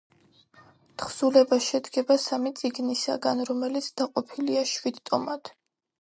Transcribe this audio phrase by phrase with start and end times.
[1.01, 5.55] თხზულება შედგება სამი წიგნისაგან, რომელიც დაყოფილია შვიდ ტომად.